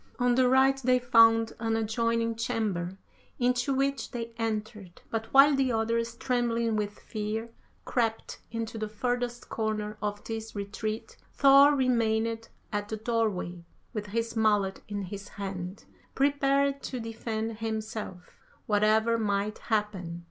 [0.17, 2.97] On the right they found an adjoining chamber,
[3.37, 7.51] into which they entered, but while the others, trembling with fear,
[7.85, 14.35] crept into the furthest corner of this retreat, Thor remained at the doorway with his
[14.35, 20.19] mallet in his hand, prepared to defend himself, whatever might happen.